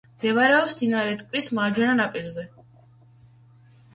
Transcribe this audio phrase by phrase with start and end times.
[0.11, 2.45] მდებარეობს მდინარე მტკვრის მარჯვენა ნაპირზე.